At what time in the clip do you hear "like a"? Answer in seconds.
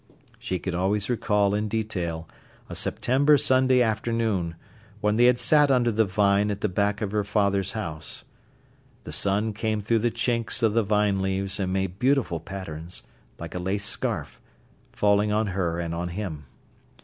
13.37-13.59